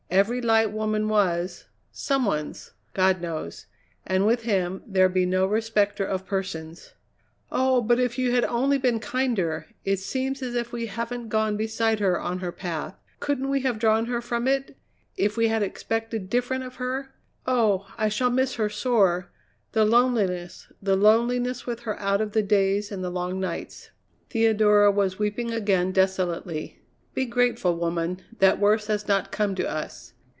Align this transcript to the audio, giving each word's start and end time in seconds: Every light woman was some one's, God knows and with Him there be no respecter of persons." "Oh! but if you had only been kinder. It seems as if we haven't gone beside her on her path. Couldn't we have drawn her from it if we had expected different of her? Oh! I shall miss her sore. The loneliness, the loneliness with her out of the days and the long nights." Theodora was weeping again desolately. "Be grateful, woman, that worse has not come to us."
Every 0.11 0.41
light 0.41 0.73
woman 0.73 1.07
was 1.07 1.67
some 1.93 2.25
one's, 2.25 2.73
God 2.93 3.21
knows 3.21 3.67
and 4.05 4.25
with 4.25 4.41
Him 4.43 4.83
there 4.85 5.07
be 5.07 5.25
no 5.25 5.45
respecter 5.45 6.03
of 6.05 6.25
persons." 6.25 6.95
"Oh! 7.49 7.79
but 7.81 7.97
if 7.97 8.17
you 8.19 8.33
had 8.33 8.43
only 8.43 8.77
been 8.77 8.99
kinder. 8.99 9.67
It 9.85 9.99
seems 9.99 10.41
as 10.41 10.53
if 10.53 10.73
we 10.73 10.87
haven't 10.87 11.29
gone 11.29 11.55
beside 11.55 12.01
her 12.01 12.19
on 12.19 12.39
her 12.39 12.51
path. 12.51 12.99
Couldn't 13.21 13.47
we 13.47 13.61
have 13.61 13.79
drawn 13.79 14.07
her 14.07 14.19
from 14.19 14.49
it 14.49 14.75
if 15.15 15.37
we 15.37 15.47
had 15.47 15.63
expected 15.63 16.29
different 16.29 16.65
of 16.65 16.75
her? 16.75 17.13
Oh! 17.47 17.89
I 17.97 18.09
shall 18.09 18.29
miss 18.29 18.55
her 18.55 18.69
sore. 18.69 19.29
The 19.71 19.85
loneliness, 19.85 20.67
the 20.81 20.97
loneliness 20.97 21.65
with 21.65 21.79
her 21.83 21.97
out 22.01 22.19
of 22.19 22.33
the 22.33 22.43
days 22.43 22.91
and 22.91 23.01
the 23.01 23.09
long 23.09 23.39
nights." 23.39 23.91
Theodora 24.29 24.91
was 24.91 25.17
weeping 25.19 25.51
again 25.53 25.93
desolately. 25.93 26.79
"Be 27.13 27.25
grateful, 27.25 27.75
woman, 27.75 28.21
that 28.39 28.57
worse 28.57 28.87
has 28.87 29.05
not 29.05 29.33
come 29.33 29.53
to 29.55 29.69
us." 29.69 30.13